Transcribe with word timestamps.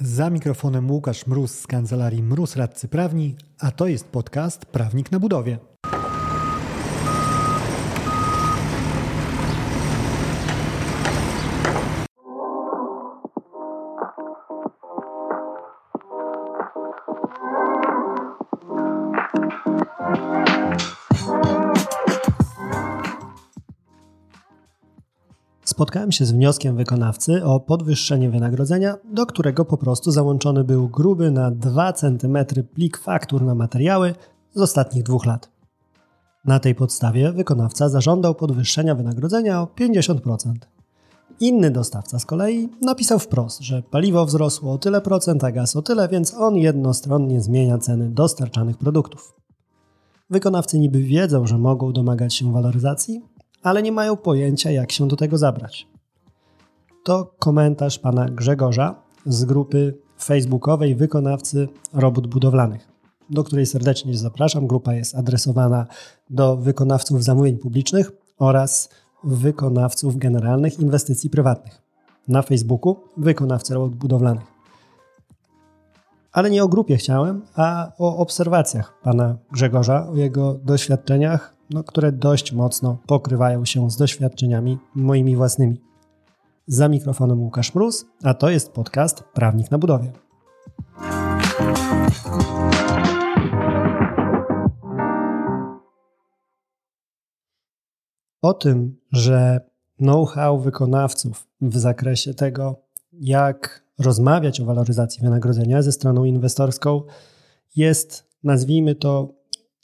Za 0.00 0.30
mikrofonem 0.30 0.90
Łukasz 0.90 1.26
Mróz 1.26 1.50
z 1.60 1.66
kancelarii 1.66 2.22
Mróz 2.22 2.56
Radcy 2.56 2.88
Prawni, 2.88 3.36
a 3.58 3.70
to 3.70 3.86
jest 3.86 4.08
podcast 4.08 4.66
Prawnik 4.66 5.12
na 5.12 5.20
budowie. 5.20 5.58
Spotkałem 25.76 26.12
się 26.12 26.24
z 26.24 26.32
wnioskiem 26.32 26.76
wykonawcy 26.76 27.44
o 27.44 27.60
podwyższenie 27.60 28.30
wynagrodzenia, 28.30 28.96
do 29.12 29.26
którego 29.26 29.64
po 29.64 29.76
prostu 29.76 30.10
załączony 30.10 30.64
był 30.64 30.88
gruby 30.88 31.30
na 31.30 31.50
2 31.50 31.92
cm 31.92 32.38
plik 32.74 32.98
faktur 32.98 33.42
na 33.42 33.54
materiały 33.54 34.14
z 34.54 34.60
ostatnich 34.60 35.02
dwóch 35.02 35.26
lat. 35.26 35.50
Na 36.44 36.58
tej 36.58 36.74
podstawie 36.74 37.32
wykonawca 37.32 37.88
zażądał 37.88 38.34
podwyższenia 38.34 38.94
wynagrodzenia 38.94 39.60
o 39.60 39.66
50%. 39.66 40.52
Inny 41.40 41.70
dostawca 41.70 42.18
z 42.18 42.26
kolei 42.26 42.68
napisał 42.82 43.18
wprost, 43.18 43.60
że 43.60 43.82
paliwo 43.82 44.26
wzrosło 44.26 44.72
o 44.72 44.78
tyle 44.78 45.00
procent, 45.00 45.44
a 45.44 45.52
gaz 45.52 45.76
o 45.76 45.82
tyle, 45.82 46.08
więc 46.08 46.34
on 46.34 46.56
jednostronnie 46.56 47.40
zmienia 47.40 47.78
ceny 47.78 48.10
dostarczanych 48.10 48.78
produktów. 48.78 49.34
Wykonawcy 50.30 50.78
niby 50.78 51.02
wiedzą, 51.02 51.46
że 51.46 51.58
mogą 51.58 51.92
domagać 51.92 52.34
się 52.34 52.52
waloryzacji, 52.52 53.22
ale 53.66 53.82
nie 53.82 53.92
mają 53.92 54.16
pojęcia, 54.16 54.70
jak 54.70 54.92
się 54.92 55.08
do 55.08 55.16
tego 55.16 55.38
zabrać. 55.38 55.88
To 57.04 57.34
komentarz 57.38 57.98
pana 57.98 58.28
Grzegorza 58.28 59.02
z 59.26 59.44
grupy 59.44 59.98
facebookowej 60.18 60.94
wykonawcy 60.94 61.68
robót 61.94 62.26
budowlanych, 62.26 62.88
do 63.30 63.44
której 63.44 63.66
serdecznie 63.66 64.16
zapraszam. 64.16 64.66
Grupa 64.66 64.94
jest 64.94 65.14
adresowana 65.14 65.86
do 66.30 66.56
wykonawców 66.56 67.24
zamówień 67.24 67.58
publicznych 67.58 68.12
oraz 68.38 68.88
wykonawców 69.24 70.16
generalnych 70.16 70.80
inwestycji 70.80 71.30
prywatnych. 71.30 71.82
Na 72.28 72.42
Facebooku 72.42 72.96
wykonawcy 73.16 73.74
robót 73.74 73.94
budowlanych. 73.94 74.46
Ale 76.32 76.50
nie 76.50 76.64
o 76.64 76.68
grupie 76.68 76.96
chciałem, 76.96 77.42
a 77.56 77.92
o 77.98 78.16
obserwacjach 78.16 79.00
pana 79.02 79.36
Grzegorza, 79.52 80.08
o 80.08 80.16
jego 80.16 80.54
doświadczeniach 80.54 81.55
no, 81.70 81.84
które 81.84 82.12
dość 82.12 82.52
mocno 82.52 82.98
pokrywają 83.06 83.64
się 83.64 83.90
z 83.90 83.96
doświadczeniami 83.96 84.78
moimi 84.94 85.36
własnymi. 85.36 85.80
Za 86.66 86.88
mikrofonem 86.88 87.42
Łukasz 87.42 87.74
Mróz, 87.74 88.06
a 88.22 88.34
to 88.34 88.50
jest 88.50 88.72
podcast 88.72 89.24
Prawnik 89.34 89.70
na 89.70 89.78
budowie. 89.78 90.12
O 98.42 98.54
tym, 98.54 98.96
że 99.12 99.60
know-how 99.98 100.58
wykonawców 100.58 101.46
w 101.60 101.78
zakresie 101.78 102.34
tego, 102.34 102.76
jak 103.12 103.84
rozmawiać 103.98 104.60
o 104.60 104.64
waloryzacji 104.64 105.22
wynagrodzenia 105.22 105.82
ze 105.82 105.92
stroną 105.92 106.24
inwestorską, 106.24 107.02
jest, 107.76 108.30
nazwijmy 108.42 108.94
to, 108.94 109.35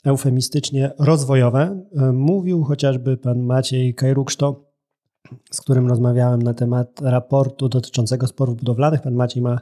eufemistycznie 0.03 0.91
rozwojowe. 0.99 1.83
E, 1.95 2.11
mówił 2.11 2.63
chociażby 2.63 3.17
pan 3.17 3.39
Maciej 3.39 3.95
Kajrukszto, 3.95 4.73
z 5.51 5.61
którym 5.61 5.87
rozmawiałem 5.87 6.41
na 6.41 6.53
temat 6.53 7.01
raportu 7.01 7.69
dotyczącego 7.69 8.27
sporów 8.27 8.57
budowlanych. 8.57 9.01
Pan 9.01 9.13
Maciej 9.13 9.43
ma 9.43 9.59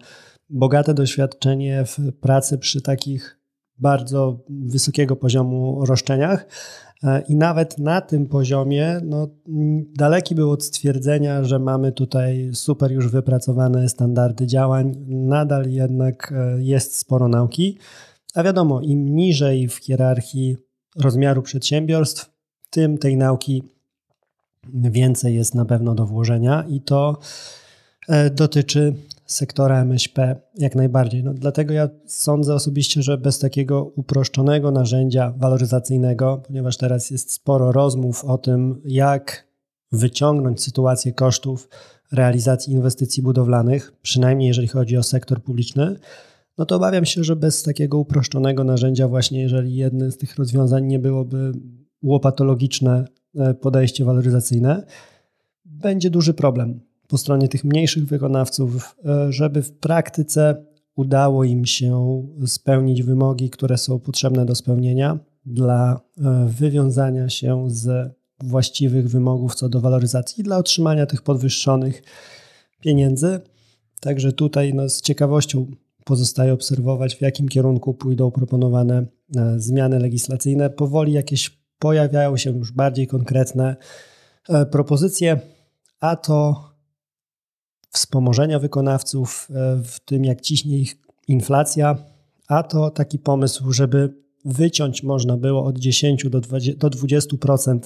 bogate 0.49 0.93
doświadczenie 0.93 1.83
w 1.85 1.97
pracy 2.19 2.57
przy 2.57 2.81
takich 2.81 3.41
bardzo 3.77 4.39
wysokiego 4.49 5.15
poziomu 5.15 5.85
roszczeniach. 5.85 6.45
E, 7.03 7.21
I 7.21 7.35
nawet 7.35 7.77
na 7.77 8.01
tym 8.01 8.27
poziomie 8.27 8.99
no, 9.03 9.27
daleki 9.95 10.35
był 10.35 10.51
od 10.51 10.63
stwierdzenia, 10.63 11.43
że 11.43 11.59
mamy 11.59 11.91
tutaj 11.91 12.49
super 12.53 12.91
już 12.91 13.11
wypracowane 13.11 13.89
standardy 13.89 14.47
działań. 14.47 14.95
Nadal 15.07 15.69
jednak 15.69 16.33
e, 16.35 16.63
jest 16.63 16.97
sporo 16.97 17.27
nauki. 17.27 17.77
A 18.35 18.43
wiadomo, 18.43 18.81
im 18.81 19.15
niżej 19.15 19.67
w 19.67 19.75
hierarchii 19.75 20.57
rozmiaru 20.95 21.41
przedsiębiorstw, 21.41 22.29
tym 22.69 22.97
tej 22.97 23.17
nauki 23.17 23.63
więcej 24.73 25.35
jest 25.35 25.55
na 25.55 25.65
pewno 25.65 25.95
do 25.95 26.05
włożenia 26.05 26.65
i 26.69 26.81
to 26.81 27.17
e, 28.07 28.29
dotyczy 28.29 28.93
sektora 29.25 29.81
MŚP 29.81 30.35
jak 30.55 30.75
najbardziej. 30.75 31.23
No, 31.23 31.33
dlatego 31.33 31.73
ja 31.73 31.89
sądzę 32.05 32.55
osobiście, 32.55 33.01
że 33.01 33.17
bez 33.17 33.39
takiego 33.39 33.83
uproszczonego 33.83 34.71
narzędzia 34.71 35.33
waloryzacyjnego, 35.37 36.43
ponieważ 36.47 36.77
teraz 36.77 37.11
jest 37.11 37.33
sporo 37.33 37.71
rozmów 37.71 38.25
o 38.25 38.37
tym, 38.37 38.81
jak 38.85 39.47
wyciągnąć 39.91 40.63
sytuację 40.63 41.13
kosztów 41.13 41.69
realizacji 42.11 42.73
inwestycji 42.73 43.23
budowlanych, 43.23 43.93
przynajmniej 44.01 44.47
jeżeli 44.47 44.67
chodzi 44.67 44.97
o 44.97 45.03
sektor 45.03 45.43
publiczny, 45.43 45.95
no 46.57 46.65
to 46.65 46.75
obawiam 46.75 47.05
się, 47.05 47.23
że 47.23 47.35
bez 47.35 47.63
takiego 47.63 47.97
uproszczonego 47.97 48.63
narzędzia, 48.63 49.07
właśnie 49.07 49.41
jeżeli 49.41 49.75
jednym 49.75 50.11
z 50.11 50.17
tych 50.17 50.35
rozwiązań 50.35 50.85
nie 50.85 50.99
byłoby 50.99 51.51
łopatologiczne 52.03 53.05
e, 53.35 53.53
podejście 53.53 54.05
waloryzacyjne, 54.05 54.85
będzie 55.65 56.09
duży 56.09 56.33
problem 56.33 56.79
po 57.07 57.17
stronie 57.17 57.47
tych 57.47 57.63
mniejszych 57.63 58.05
wykonawców, 58.05 58.95
e, 59.05 59.31
żeby 59.31 59.61
w 59.61 59.71
praktyce 59.71 60.65
udało 60.95 61.43
im 61.43 61.65
się 61.65 62.23
spełnić 62.45 63.03
wymogi, 63.03 63.49
które 63.49 63.77
są 63.77 63.99
potrzebne 63.99 64.45
do 64.45 64.55
spełnienia 64.55 65.19
dla 65.45 66.01
e, 66.17 66.47
wywiązania 66.49 67.29
się 67.29 67.65
z 67.69 68.13
właściwych 68.43 69.09
wymogów 69.09 69.55
co 69.55 69.69
do 69.69 69.81
waloryzacji 69.81 70.41
i 70.41 70.43
dla 70.43 70.57
otrzymania 70.57 71.05
tych 71.05 71.21
podwyższonych 71.21 72.03
pieniędzy. 72.81 73.39
Także 73.99 74.31
tutaj 74.31 74.73
no, 74.73 74.89
z 74.89 75.01
ciekawością 75.01 75.65
Pozostaje 76.11 76.53
obserwować, 76.53 77.15
w 77.15 77.21
jakim 77.21 77.49
kierunku 77.49 77.93
pójdą 77.93 78.31
proponowane 78.31 79.05
e, 79.35 79.59
zmiany 79.59 79.99
legislacyjne. 79.99 80.69
Powoli 80.69 81.13
jakieś 81.13 81.49
pojawiają 81.79 82.37
się 82.37 82.57
już 82.57 82.71
bardziej 82.71 83.07
konkretne 83.07 83.75
e, 84.49 84.65
propozycje, 84.65 85.39
a 85.99 86.15
to 86.15 86.69
wspomożenia 87.89 88.59
wykonawców 88.59 89.47
e, 89.49 89.83
w 89.83 89.99
tym, 89.99 90.25
jak 90.25 90.41
ciśnie 90.41 90.77
ich 90.77 90.97
inflacja, 91.27 91.97
a 92.47 92.63
to 92.63 92.89
taki 92.89 93.19
pomysł, 93.19 93.71
żeby 93.71 94.13
wyciąć 94.45 95.03
można 95.03 95.37
było 95.37 95.65
od 95.65 95.79
10 95.79 96.25
do 96.77 96.89
20% 96.89 97.79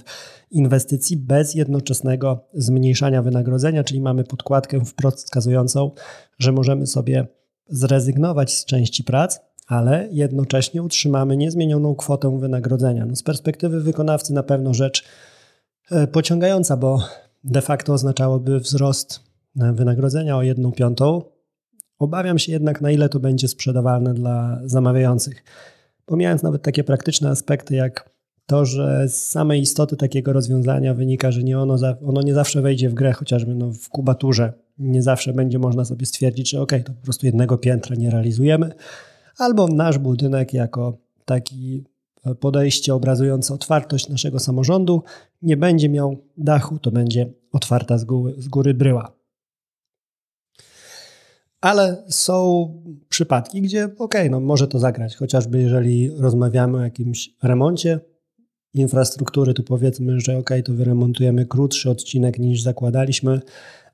inwestycji 0.51 1.17
bez 1.17 1.55
jednoczesnego 1.55 2.47
zmniejszania 2.53 3.21
wynagrodzenia, 3.21 3.83
czyli 3.83 4.01
mamy 4.01 4.23
podkładkę 4.23 4.85
wprost 4.85 5.17
wskazującą, 5.17 5.91
że 6.39 6.51
możemy 6.51 6.87
sobie 6.87 7.27
zrezygnować 7.67 8.53
z 8.53 8.65
części 8.65 9.03
prac, 9.03 9.39
ale 9.67 10.07
jednocześnie 10.11 10.83
utrzymamy 10.83 11.37
niezmienioną 11.37 11.95
kwotę 11.95 12.39
wynagrodzenia. 12.39 13.05
No 13.05 13.15
z 13.15 13.23
perspektywy 13.23 13.81
wykonawcy 13.81 14.33
na 14.33 14.43
pewno 14.43 14.73
rzecz 14.73 15.05
e, 15.91 16.07
pociągająca, 16.07 16.77
bo 16.77 16.99
de 17.43 17.61
facto 17.61 17.93
oznaczałoby 17.93 18.59
wzrost 18.59 19.19
e, 19.61 19.73
wynagrodzenia 19.73 20.37
o 20.37 20.43
1 20.43 20.71
piątą. 20.71 21.21
Obawiam 21.99 22.39
się 22.39 22.51
jednak, 22.51 22.81
na 22.81 22.91
ile 22.91 23.09
to 23.09 23.19
będzie 23.19 23.47
sprzedawalne 23.47 24.13
dla 24.13 24.59
zamawiających. 24.65 25.43
Pomijając 26.05 26.43
nawet 26.43 26.61
takie 26.61 26.83
praktyczne 26.83 27.29
aspekty, 27.29 27.75
jak 27.75 28.14
to, 28.45 28.65
że 28.65 29.09
z 29.09 29.27
samej 29.27 29.61
istoty 29.61 29.97
takiego 29.97 30.33
rozwiązania 30.33 30.93
wynika, 30.93 31.31
że 31.31 31.43
nie 31.43 31.59
ono, 31.59 31.77
ono 32.05 32.21
nie 32.21 32.33
zawsze 32.33 32.61
wejdzie 32.61 32.89
w 32.89 32.93
grę, 32.93 33.13
chociażby 33.13 33.55
no 33.55 33.71
w 33.71 33.89
kubaturze. 33.89 34.53
Nie 34.77 35.01
zawsze 35.01 35.33
będzie 35.33 35.59
można 35.59 35.85
sobie 35.85 36.05
stwierdzić, 36.05 36.49
że 36.49 36.61
ok, 36.61 36.71
to 36.85 36.93
po 36.93 37.01
prostu 37.01 37.25
jednego 37.25 37.57
piętra 37.57 37.95
nie 37.95 38.09
realizujemy, 38.09 38.71
albo 39.37 39.67
nasz 39.67 39.97
budynek 39.97 40.53
jako 40.53 40.97
taki 41.25 41.83
e, 42.25 42.35
podejście 42.35 42.93
obrazujące 42.93 43.53
otwartość 43.53 44.09
naszego 44.09 44.39
samorządu 44.39 45.03
nie 45.41 45.57
będzie 45.57 45.89
miał 45.89 46.17
dachu, 46.37 46.79
to 46.79 46.91
będzie 46.91 47.33
otwarta 47.51 47.97
z 47.97 48.05
góry, 48.05 48.33
z 48.37 48.47
góry 48.47 48.73
bryła. 48.73 49.11
Ale 51.61 52.03
są 52.09 52.69
przypadki, 53.09 53.61
gdzie 53.61 53.89
ok, 53.97 54.15
no 54.29 54.39
może 54.39 54.67
to 54.67 54.79
zagrać, 54.79 55.15
chociażby 55.15 55.61
jeżeli 55.61 56.11
rozmawiamy 56.17 56.77
o 56.77 56.81
jakimś 56.81 57.35
remoncie, 57.43 57.99
infrastruktury, 58.75 59.53
tu 59.53 59.63
powiedzmy, 59.63 60.19
że 60.19 60.37
ok, 60.37 60.49
to 60.65 60.73
wyremontujemy 60.73 61.45
krótszy 61.45 61.89
odcinek 61.89 62.39
niż 62.39 62.61
zakładaliśmy, 62.61 63.41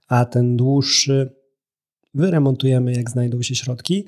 a 0.08 0.26
ten 0.26 0.58
dłuższy 0.58 1.36
wyremontujemy, 2.14 2.94
jak 2.94 3.10
znajdą 3.10 3.42
się 3.42 3.56
środki. 3.56 4.06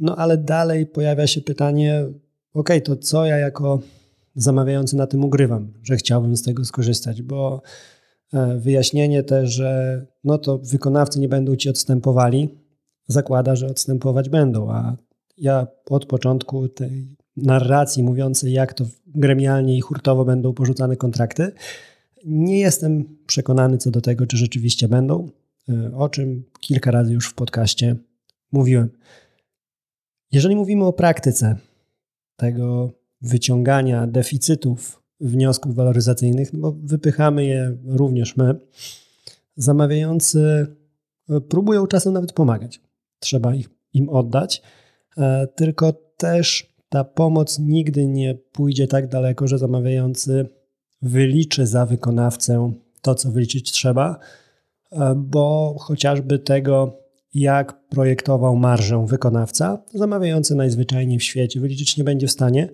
No 0.00 0.16
ale 0.16 0.38
dalej 0.38 0.86
pojawia 0.86 1.26
się 1.26 1.40
pytanie, 1.40 2.04
ok, 2.54 2.68
to 2.84 2.96
co 2.96 3.26
ja 3.26 3.38
jako 3.38 3.80
zamawiający 4.34 4.96
na 4.96 5.06
tym 5.06 5.24
ugrywam, 5.24 5.72
że 5.82 5.96
chciałbym 5.96 6.36
z 6.36 6.42
tego 6.42 6.64
skorzystać, 6.64 7.22
bo 7.22 7.62
e, 8.32 8.58
wyjaśnienie 8.58 9.22
też, 9.22 9.50
że 9.50 10.06
no 10.24 10.38
to 10.38 10.58
wykonawcy 10.58 11.20
nie 11.20 11.28
będą 11.28 11.56
ci 11.56 11.70
odstępowali, 11.70 12.48
zakłada, 13.06 13.56
że 13.56 13.66
odstępować 13.66 14.28
będą, 14.28 14.70
a 14.70 14.96
ja 15.38 15.66
od 15.90 16.06
początku 16.06 16.68
tej 16.68 17.16
narracji 17.36 18.02
mówiącej, 18.02 18.52
jak 18.52 18.74
to 18.74 18.84
gremialnie 19.06 19.76
i 19.76 19.80
hurtowo 19.80 20.24
będą 20.24 20.52
porzucane 20.52 20.96
kontrakty, 20.96 21.52
nie 22.24 22.58
jestem 22.58 23.16
przekonany 23.26 23.78
co 23.78 23.90
do 23.90 24.00
tego, 24.00 24.26
czy 24.26 24.36
rzeczywiście 24.36 24.88
będą, 24.88 25.30
e, 25.68 25.96
o 25.96 26.08
czym 26.08 26.44
kilka 26.60 26.90
razy 26.90 27.12
już 27.12 27.28
w 27.28 27.34
podcaście 27.34 27.96
mówiłem. 28.52 28.90
Jeżeli 30.32 30.56
mówimy 30.56 30.84
o 30.84 30.92
praktyce 30.92 31.56
tego 32.36 32.90
wyciągania 33.20 34.06
deficytów 34.06 35.02
wniosków 35.20 35.74
waloryzacyjnych, 35.74 36.52
no 36.52 36.58
bo 36.60 36.76
wypychamy 36.82 37.44
je 37.44 37.76
również 37.84 38.36
my, 38.36 38.54
zamawiający 39.56 40.66
e, 41.30 41.40
próbują 41.40 41.86
czasem 41.86 42.12
nawet 42.12 42.32
pomagać. 42.32 42.80
Trzeba 43.18 43.54
ich, 43.54 43.70
im 43.92 44.08
oddać, 44.08 44.62
e, 45.16 45.46
tylko 45.46 45.92
też 46.16 46.71
ta 46.92 47.04
pomoc 47.04 47.58
nigdy 47.58 48.06
nie 48.06 48.34
pójdzie 48.34 48.86
tak 48.86 49.08
daleko, 49.08 49.46
że 49.46 49.58
zamawiający 49.58 50.46
wyliczy 51.02 51.66
za 51.66 51.86
wykonawcę 51.86 52.72
to, 53.02 53.14
co 53.14 53.30
wyliczyć 53.30 53.72
trzeba, 53.72 54.18
e, 54.92 55.14
bo 55.16 55.76
chociażby 55.78 56.38
tego, 56.38 56.98
jak 57.34 57.88
projektował 57.88 58.56
marżę 58.56 59.06
wykonawca, 59.06 59.82
zamawiający 59.94 60.54
najzwyczajniej 60.54 61.18
w 61.18 61.22
świecie 61.22 61.60
wyliczyć 61.60 61.96
nie 61.96 62.04
będzie 62.04 62.26
w 62.26 62.32
stanie, 62.32 62.68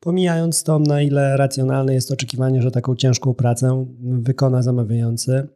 pomijając 0.00 0.62
to, 0.62 0.78
na 0.78 1.02
ile 1.02 1.36
racjonalne 1.36 1.94
jest 1.94 2.10
oczekiwanie, 2.10 2.62
że 2.62 2.70
taką 2.70 2.96
ciężką 2.96 3.34
pracę 3.34 3.86
wykona 4.00 4.62
zamawiający 4.62 5.48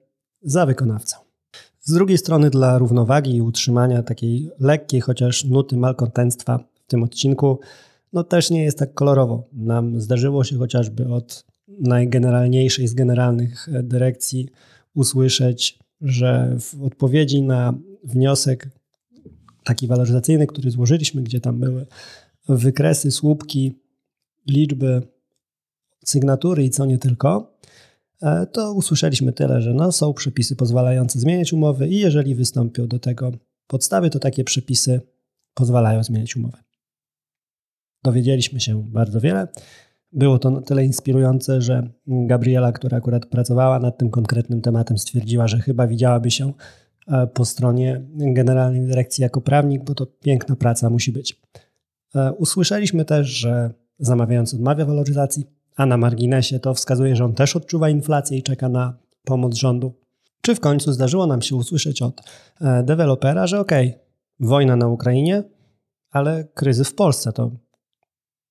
za 0.43 0.67
wykonawcę. 0.67 1.17
Z 1.81 1.93
drugiej 1.93 2.19
strony, 2.19 2.50
dla 2.50 2.79
równowagi 2.79 3.37
i 3.37 3.43
utrzymania 3.43 4.03
takiej 4.03 4.50
lekkiej, 4.61 5.00
chociaż 5.00 5.44
nuty 5.44 5.76
malkontentstwa 5.76 6.59
w 6.59 6.87
tym 6.87 7.03
odcinku, 7.03 7.59
no 8.12 8.25
też 8.25 8.50
nie 8.50 8.64
jest 8.64 8.79
tak 8.79 8.94
kolorowo. 8.94 9.49
Nam 9.53 10.00
zdarzyło 10.00 10.44
się 10.44 10.56
chociażby 10.59 11.09
od 11.09 11.44
najgeneralniejszej 11.69 12.88
z 12.88 12.94
generalnych 12.94 13.69
dyrekcji 13.82 14.49
usłyszeć, 14.94 15.79
że 16.00 16.56
w 16.61 16.82
odpowiedzi 16.82 17.43
na 17.43 17.75
wniosek 18.05 18.70
taki 19.64 19.87
waloryzacyjny, 19.87 20.47
który 20.47 20.70
złożyliśmy, 20.70 21.23
gdzie 21.23 21.41
tam 21.41 21.61
były 21.61 21.87
wykresy, 22.49 23.11
słupki, 23.11 23.79
liczby, 24.47 25.03
sygnatury 26.05 26.64
i 26.64 26.70
co 26.70 26.87
nie 26.87 26.99
tylko, 26.99 27.59
e, 28.23 28.47
to 28.47 28.73
usłyszeliśmy 28.73 29.32
tyle, 29.32 29.62
że 29.62 29.75
no, 29.75 29.93
są 29.93 30.14
przepisy 30.14 30.56
pozwalające 30.56 31.20
zmieniać 31.20 31.53
umowy 31.53 31.88
i 31.88 31.99
jeżeli 31.99 32.35
wystąpią 32.35 32.88
do 32.88 32.99
tego 32.99 33.32
podstawy, 33.67 34.11
to 34.11 34.19
takie 34.19 34.44
przepisy 34.44 35.00
pozwalają 35.55 36.05
zmieniać 36.05 36.37
umowy. 36.37 36.59
Dowiedzieliśmy 38.04 38.60
się 38.60 38.82
bardzo 38.82 39.20
wiele. 39.20 39.49
Było 40.12 40.38
to 40.38 40.50
na 40.50 40.62
tyle 40.62 40.84
inspirujące, 40.84 41.62
że 41.62 41.88
Gabriela, 42.06 42.72
która 42.72 42.99
akurat 42.99 43.26
pracowała 43.26 43.78
nad 43.78 43.99
tym 43.99 44.10
konkretnym 44.10 44.60
tematem, 44.60 44.99
stwierdziła, 44.99 45.49
że 45.49 45.58
chyba 45.58 45.87
widziałaby 45.87 46.31
się 46.31 46.52
e, 47.08 47.26
po 47.26 47.44
stronie 47.44 48.02
Generalnej 48.14 48.87
Dyrekcji 48.87 49.22
jako 49.22 49.40
prawnik, 49.40 49.84
bo 49.84 49.94
to 49.94 50.06
piękna 50.06 50.56
praca 50.56 50.90
musi 50.90 51.12
być. 51.12 51.40
E, 52.14 52.32
usłyszeliśmy 52.32 53.04
też, 53.04 53.28
że 53.28 53.70
zamawiając 53.99 54.54
odmawia 54.54 54.84
waloryzacji, 54.84 55.46
a 55.76 55.87
na 55.87 55.96
marginesie 55.96 56.60
to 56.60 56.75
wskazuje, 56.75 57.16
że 57.16 57.25
on 57.25 57.34
też 57.34 57.56
odczuwa 57.56 57.88
inflację 57.88 58.38
i 58.38 58.43
czeka 58.43 58.69
na 58.69 58.96
pomoc 59.25 59.54
rządu. 59.54 59.94
Czy 60.40 60.54
w 60.54 60.60
końcu 60.60 60.93
zdarzyło 60.93 61.26
nam 61.26 61.43
się 61.43 61.56
usłyszeć 61.56 62.02
od 62.02 62.20
e, 62.60 62.82
dewelopera, 62.82 63.46
że 63.46 63.60
okej, 63.60 63.88
okay, 63.88 64.00
wojna 64.40 64.76
na 64.76 64.88
Ukrainie, 64.88 65.43
ale 66.10 66.44
kryzys 66.54 66.88
w 66.88 66.94
Polsce 66.94 67.32
to 67.32 67.50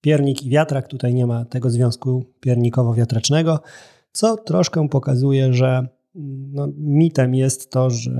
piernik 0.02 0.44
i 0.44 0.50
wiatrak, 0.50 0.88
tutaj 0.88 1.14
nie 1.14 1.26
ma 1.26 1.46
tego 1.46 1.70
związku 1.70 2.26
piernikowo-wiatracznego, 2.42 3.60
co 4.12 4.38
troszkę 4.38 4.90
pokazuje, 4.90 5.54
że 5.54 5.68
mm, 5.68 6.52
no, 6.54 6.68
mitem 6.78 7.36
jest 7.36 7.72
to, 7.72 7.90
że 7.90 8.12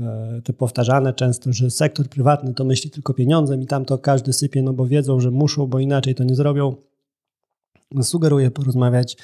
e, 0.00 0.42
te 0.44 0.52
powtarzane 0.52 1.14
często, 1.14 1.52
że 1.52 1.70
sektor 1.70 2.08
prywatny 2.08 2.54
to 2.54 2.64
myśli 2.64 2.90
tylko 2.90 3.14
pieniądzem 3.14 3.62
i 3.62 3.66
tam 3.66 3.84
to 3.84 3.98
każdy 3.98 4.32
sypie, 4.32 4.62
no 4.62 4.72
bo 4.72 4.86
wiedzą, 4.86 5.20
że 5.20 5.30
muszą, 5.30 5.66
bo 5.66 5.78
inaczej 5.78 6.14
to 6.14 6.24
nie 6.24 6.34
zrobią. 6.34 6.74
Sugeruję 8.02 8.50
porozmawiać 8.50 9.16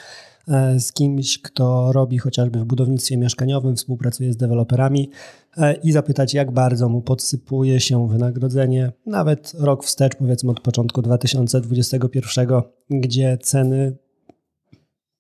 E, 0.49 0.81
z 0.81 0.93
kimś, 0.93 1.38
kto 1.38 1.93
robi 1.93 2.19
chociażby 2.19 2.58
w 2.58 2.64
budownictwie 2.64 3.16
mieszkaniowym, 3.16 3.76
współpracuje 3.76 4.32
z 4.32 4.37
deweloperami 4.37 5.11
e, 5.56 5.75
i 5.75 5.93
zapytać, 5.93 6.34
jak 6.34 6.50
bardzo 6.50 6.88
mu 6.88 7.02
podsypuje 7.02 7.81
się 7.81 8.08
wynagrodzenie, 8.08 8.93
nawet 9.06 9.52
rok 9.58 9.84
wstecz, 9.84 10.16
powiedzmy 10.16 10.50
od 10.50 10.61
początku 10.61 11.02
2021, 11.02 12.49
gdzie 12.90 13.38
ceny 13.43 13.96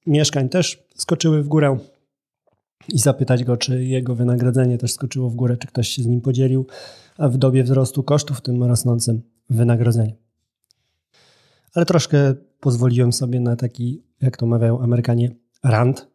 mieszkań 0.06 0.48
też 0.48 0.86
skoczyły 0.96 1.42
w 1.42 1.48
górę 1.48 1.78
i 2.88 2.98
zapytać 2.98 3.44
go, 3.44 3.56
czy 3.56 3.84
jego 3.84 4.14
wynagrodzenie 4.14 4.78
też 4.78 4.92
skoczyło 4.92 5.30
w 5.30 5.34
górę, 5.34 5.56
czy 5.56 5.68
ktoś 5.68 5.88
się 5.88 6.02
z 6.02 6.06
nim 6.06 6.20
podzielił 6.20 6.66
w 7.18 7.36
dobie 7.36 7.64
wzrostu 7.64 8.02
kosztów, 8.02 8.40
tym 8.40 8.62
rosnącym 8.62 9.22
wynagrodzeniu. 9.50 10.12
Ale 11.74 11.86
troszkę 11.86 12.34
pozwoliłem 12.64 13.12
sobie 13.12 13.40
na 13.40 13.56
taki 13.56 14.02
jak 14.20 14.36
to 14.36 14.46
mawiają 14.46 14.80
Amerykanie, 14.80 15.30
rant. 15.64 16.08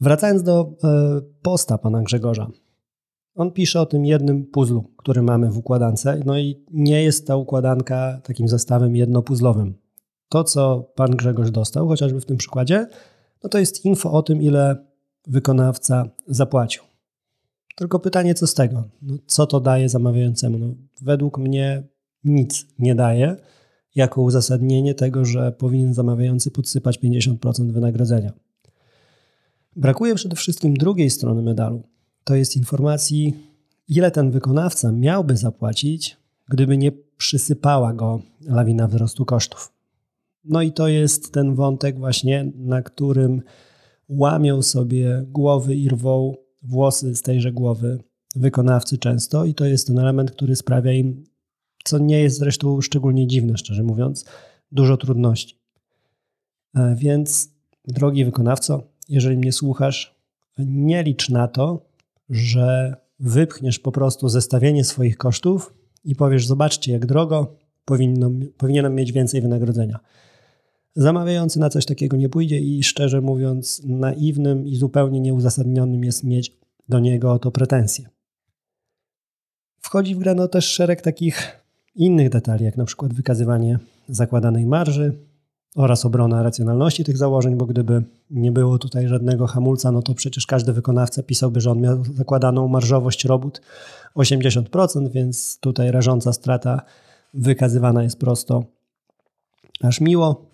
Wracając 0.00 0.42
do 0.42 0.74
e, 0.84 1.20
posta 1.42 1.78
pana 1.78 2.02
Grzegorza. 2.02 2.50
On 3.34 3.52
pisze 3.52 3.80
o 3.80 3.86
tym 3.86 4.04
jednym 4.04 4.46
puzzlu, 4.46 4.84
który 4.96 5.22
mamy 5.22 5.50
w 5.50 5.58
układance, 5.58 6.06
no 6.24 6.38
i 6.38 6.64
nie 6.70 7.02
jest 7.02 7.26
ta 7.26 7.36
układanka 7.36 8.20
takim 8.24 8.48
zestawem 8.48 8.96
jednopuzzlowym. 8.96 9.74
To, 10.28 10.44
co 10.44 10.92
pan 10.94 11.10
Grzegorz 11.10 11.50
dostał, 11.50 11.88
chociażby 11.88 12.20
w 12.20 12.26
tym 12.26 12.36
przykładzie, 12.36 12.86
no 13.42 13.48
to 13.48 13.58
jest 13.58 13.84
info 13.84 14.12
o 14.12 14.22
tym, 14.22 14.42
ile 14.42 14.86
wykonawca 15.26 16.10
zapłacił. 16.26 16.82
Tylko 17.76 17.98
pytanie, 17.98 18.34
co 18.34 18.46
z 18.46 18.54
tego? 18.54 18.84
No, 19.02 19.14
co 19.26 19.46
to 19.46 19.60
daje 19.60 19.88
zamawiającemu? 19.88 20.58
No, 20.58 20.66
według 21.02 21.38
mnie 21.38 21.82
nic 22.24 22.66
nie 22.78 22.94
daje 22.94 23.36
jako 23.98 24.22
uzasadnienie 24.22 24.94
tego, 24.94 25.24
że 25.24 25.52
powinien 25.52 25.94
zamawiający 25.94 26.50
podsypać 26.50 26.98
50% 26.98 27.72
wynagrodzenia. 27.72 28.32
Brakuje 29.76 30.14
przede 30.14 30.36
wszystkim 30.36 30.74
drugiej 30.74 31.10
strony 31.10 31.42
medalu. 31.42 31.82
To 32.24 32.34
jest 32.34 32.56
informacji, 32.56 33.34
ile 33.88 34.10
ten 34.10 34.30
wykonawca 34.30 34.92
miałby 34.92 35.36
zapłacić, 35.36 36.16
gdyby 36.48 36.78
nie 36.78 36.92
przysypała 37.16 37.92
go 37.92 38.22
lawina 38.46 38.88
wzrostu 38.88 39.24
kosztów. 39.24 39.72
No 40.44 40.62
i 40.62 40.72
to 40.72 40.88
jest 40.88 41.32
ten 41.32 41.54
wątek 41.54 41.98
właśnie, 41.98 42.52
na 42.56 42.82
którym 42.82 43.42
łamią 44.08 44.62
sobie 44.62 45.24
głowy 45.28 45.76
i 45.76 45.88
rwą 45.88 46.34
włosy 46.62 47.14
z 47.14 47.22
tejże 47.22 47.52
głowy 47.52 47.98
wykonawcy 48.36 48.98
często 48.98 49.44
i 49.44 49.54
to 49.54 49.64
jest 49.64 49.86
ten 49.86 49.98
element, 49.98 50.30
który 50.30 50.56
sprawia 50.56 50.92
im 50.92 51.24
co 51.88 51.98
nie 51.98 52.20
jest 52.20 52.38
zresztą 52.38 52.80
szczególnie 52.80 53.26
dziwne, 53.26 53.56
szczerze 53.56 53.82
mówiąc, 53.82 54.24
dużo 54.72 54.96
trudności. 54.96 55.58
E, 56.74 56.94
więc, 56.98 57.50
drogi 57.84 58.24
wykonawco, 58.24 58.82
jeżeli 59.08 59.36
mnie 59.36 59.52
słuchasz, 59.52 60.18
nie 60.58 61.02
licz 61.02 61.28
na 61.28 61.48
to, 61.48 61.86
że 62.30 62.96
wypchniesz 63.18 63.78
po 63.78 63.92
prostu 63.92 64.28
zestawienie 64.28 64.84
swoich 64.84 65.16
kosztów 65.16 65.74
i 66.04 66.16
powiesz: 66.16 66.46
Zobaczcie, 66.46 66.92
jak 66.92 67.06
drogo, 67.06 67.56
powinno, 67.84 68.30
powinienem 68.56 68.94
mieć 68.94 69.12
więcej 69.12 69.40
wynagrodzenia. 69.40 69.98
Zamawiający 70.96 71.60
na 71.60 71.70
coś 71.70 71.86
takiego 71.86 72.16
nie 72.16 72.28
pójdzie 72.28 72.58
i 72.58 72.82
szczerze 72.82 73.20
mówiąc, 73.20 73.82
naiwnym 73.84 74.66
i 74.66 74.76
zupełnie 74.76 75.20
nieuzasadnionym 75.20 76.04
jest 76.04 76.24
mieć 76.24 76.56
do 76.88 76.98
niego 76.98 77.32
o 77.32 77.38
to 77.38 77.50
pretensje. 77.50 78.08
Wchodzi 79.80 80.14
w 80.14 80.18
grę 80.18 80.34
no 80.34 80.48
też 80.48 80.64
szereg 80.64 81.02
takich 81.02 81.67
innych 81.94 82.30
detali, 82.30 82.64
jak 82.64 82.76
na 82.76 82.84
przykład 82.84 83.14
wykazywanie 83.14 83.78
zakładanej 84.08 84.66
marży 84.66 85.12
oraz 85.76 86.04
obrona 86.04 86.42
racjonalności 86.42 87.04
tych 87.04 87.16
założeń, 87.16 87.56
bo 87.56 87.66
gdyby 87.66 88.04
nie 88.30 88.52
było 88.52 88.78
tutaj 88.78 89.08
żadnego 89.08 89.46
hamulca, 89.46 89.92
no 89.92 90.02
to 90.02 90.14
przecież 90.14 90.46
każdy 90.46 90.72
wykonawca 90.72 91.22
pisałby, 91.22 91.60
że 91.60 91.70
on 91.70 91.80
miał 91.80 92.04
zakładaną 92.04 92.68
marżowość 92.68 93.24
robót 93.24 93.60
80%, 94.16 95.10
więc 95.10 95.58
tutaj 95.60 95.90
rażąca 95.90 96.32
strata 96.32 96.82
wykazywana 97.34 98.02
jest 98.02 98.18
prosto 98.18 98.64
aż 99.82 100.00
miło. 100.00 100.50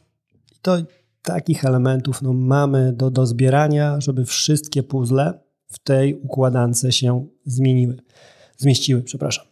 I 0.52 0.58
to 0.62 0.76
takich 1.22 1.64
elementów 1.64 2.22
no, 2.22 2.32
mamy 2.32 2.92
do, 2.92 3.10
do 3.10 3.26
zbierania, 3.26 4.00
żeby 4.00 4.24
wszystkie 4.24 4.82
puzzle 4.82 5.40
w 5.66 5.78
tej 5.78 6.20
układance 6.20 6.86
się 6.90 7.26
zmieniły, 7.44 7.96
zmieściły, 8.56 9.02
przepraszam. 9.02 9.44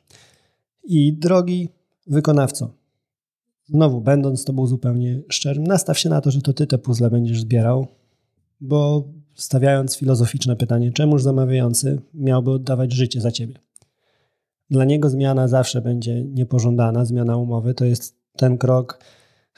I 0.85 1.12
drogi 1.12 1.69
wykonawco, 2.07 2.75
znowu 3.65 4.01
będąc 4.01 4.41
z 4.41 4.45
tobą 4.45 4.67
zupełnie 4.67 5.23
szczerym, 5.29 5.65
nastaw 5.65 5.99
się 5.99 6.09
na 6.09 6.21
to, 6.21 6.31
że 6.31 6.41
to 6.41 6.53
ty 6.53 6.67
te 6.67 6.79
puzzle 6.79 7.11
będziesz 7.11 7.41
zbierał, 7.41 7.87
bo 8.61 9.09
stawiając 9.35 9.97
filozoficzne 9.97 10.57
pytanie, 10.57 10.93
czemuż 10.93 11.23
zamawiający 11.23 12.01
miałby 12.15 12.51
oddawać 12.51 12.93
życie 12.93 13.21
za 13.21 13.31
ciebie? 13.31 13.55
dla 14.73 14.85
niego 14.85 15.11
zmiana 15.11 15.49
zawsze 15.49 15.81
będzie 15.81 16.25
niepożądana, 16.25 17.05
zmiana 17.05 17.37
umowy. 17.37 17.75
To 17.75 17.85
jest 17.85 18.17
ten 18.37 18.59
krok, 18.59 18.99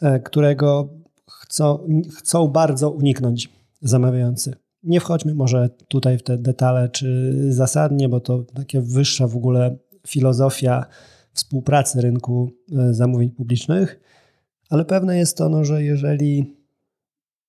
e, 0.02 0.20
którego 0.20 0.88
chcą, 1.30 1.78
chcą 2.16 2.48
bardzo 2.48 2.90
uniknąć 2.90 3.52
zamawiający. 3.82 4.54
Nie 4.82 5.00
wchodźmy 5.00 5.34
może 5.34 5.70
tutaj 5.88 6.18
w 6.18 6.22
te 6.22 6.38
detale 6.38 6.88
czy 6.88 7.34
zasadnie, 7.48 8.08
bo 8.08 8.20
to 8.20 8.42
takie 8.54 8.80
wyższa 8.80 9.26
w 9.26 9.36
ogóle 9.36 9.76
filozofia 10.06 10.86
współpracy 11.32 12.00
rynku 12.00 12.50
e, 12.72 12.94
zamówień 12.94 13.30
publicznych, 13.30 14.00
ale 14.70 14.84
pewne 14.84 15.18
jest 15.18 15.36
to, 15.36 15.48
no, 15.48 15.64
że 15.64 15.82
jeżeli 15.82 16.56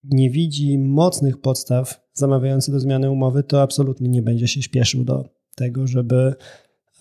nie 0.03 0.29
widzi 0.29 0.77
mocnych 0.77 1.41
podstaw 1.41 2.01
zamawiający 2.13 2.71
do 2.71 2.79
zmiany 2.79 3.12
umowy, 3.12 3.43
to 3.43 3.62
absolutnie 3.62 4.09
nie 4.09 4.21
będzie 4.21 4.47
się 4.47 4.62
śpieszył 4.62 5.03
do 5.03 5.29
tego, 5.55 5.88
żeby, 5.88 6.35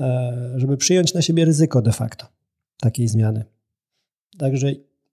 e, 0.00 0.52
żeby 0.56 0.76
przyjąć 0.76 1.14
na 1.14 1.23
siebie 1.23 1.44
ryzyko 1.44 1.82
de 1.82 1.92
facto 1.92 2.26
takiej 2.80 3.08
zmiany. 3.08 3.44
Także 4.38 4.73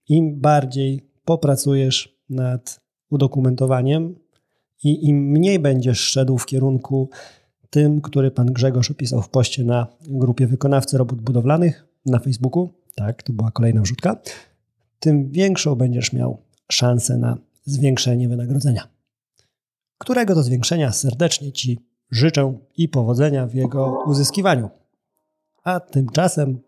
im 0.10 0.40
bardziej 0.40 1.10
popracujesz 1.26 2.18
nad 2.30 2.82
udokumentowaniem 3.10 4.16
i 4.84 5.08
im 5.08 5.18
mniej 5.18 5.60
będziesz 5.60 6.00
szedł 6.00 6.38
w 6.38 6.46
kierunku 6.46 7.10
tym, 7.72 8.02
który 8.02 8.32
pan 8.32 8.46
Grzegorz 8.46 8.92
opisał 8.92 9.22
w 9.22 9.30
poście 9.30 9.64
na 9.64 9.88
grupie 10.02 10.48
wykonawcy 10.48 10.98
robót 10.98 11.22
budowlanych 11.22 11.86
na 12.06 12.20
Facebooku, 12.20 12.70
tak, 12.96 13.24
to 13.24 13.34
była 13.34 13.52
kolejna 13.52 13.82
wrzutka, 13.82 14.16
tym 15.00 15.30
większą 15.30 15.76
będziesz 15.76 16.14
miał 16.14 16.38
szansę 16.72 17.18
na 17.18 17.38
zwiększenie 17.66 18.30
wynagrodzenia. 18.30 18.88
Którego 19.98 20.36
to 20.36 20.44
zwiększenia 20.44 20.92
serdecznie 20.92 21.52
Ci 21.52 21.80
życzę 22.12 22.58
i 22.78 22.90
powodzenia 22.90 23.48
w 23.48 23.54
jego 23.54 24.04
uzyskiwaniu. 24.06 24.70
A 25.64 25.80
tymczasem, 25.80 26.60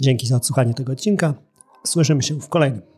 dzięki 0.00 0.26
za 0.26 0.36
odsłuchanie 0.36 0.74
tego 0.74 0.92
odcinka, 0.92 1.34
słyszymy 1.86 2.22
się 2.22 2.40
w 2.40 2.48
kolejnym. 2.48 2.97